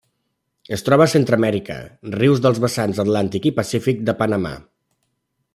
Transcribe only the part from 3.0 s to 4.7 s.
atlàntic i pacífic de Panamà.